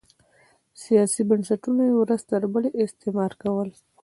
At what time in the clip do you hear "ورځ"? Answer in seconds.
1.97-2.21